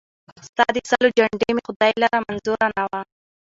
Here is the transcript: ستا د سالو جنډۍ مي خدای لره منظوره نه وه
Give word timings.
ستا 0.47 0.65
د 0.75 0.77
سالو 0.91 1.09
جنډۍ 1.17 1.49
مي 1.55 1.61
خدای 1.67 1.91
لره 2.03 2.17
منظوره 2.25 2.67
نه 2.75 2.83
وه 2.89 3.01